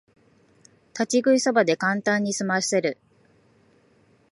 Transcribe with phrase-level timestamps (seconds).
[0.95, 2.97] 立ち食いそばでカンタンにすませる